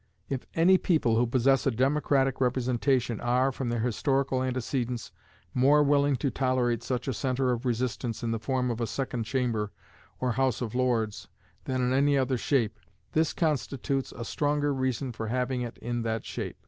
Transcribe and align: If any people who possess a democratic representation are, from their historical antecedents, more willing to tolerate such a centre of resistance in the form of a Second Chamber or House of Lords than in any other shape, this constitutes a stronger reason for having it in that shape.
If 0.29 0.47
any 0.55 0.79
people 0.79 1.15
who 1.15 1.27
possess 1.27 1.67
a 1.67 1.69
democratic 1.69 2.41
representation 2.41 3.19
are, 3.21 3.51
from 3.51 3.69
their 3.69 3.81
historical 3.81 4.41
antecedents, 4.41 5.11
more 5.53 5.83
willing 5.83 6.15
to 6.15 6.31
tolerate 6.31 6.81
such 6.81 7.07
a 7.07 7.13
centre 7.13 7.51
of 7.51 7.67
resistance 7.67 8.23
in 8.23 8.31
the 8.31 8.39
form 8.39 8.71
of 8.71 8.81
a 8.81 8.87
Second 8.87 9.25
Chamber 9.25 9.71
or 10.19 10.31
House 10.31 10.59
of 10.59 10.73
Lords 10.73 11.27
than 11.65 11.83
in 11.83 11.93
any 11.93 12.17
other 12.17 12.39
shape, 12.39 12.79
this 13.11 13.31
constitutes 13.31 14.11
a 14.13 14.25
stronger 14.25 14.73
reason 14.73 15.11
for 15.11 15.27
having 15.27 15.61
it 15.61 15.77
in 15.77 16.01
that 16.01 16.25
shape. 16.25 16.57